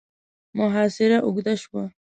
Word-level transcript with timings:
محاصره 0.57 1.17
اوږده 1.25 1.53
شوه. 1.61 1.83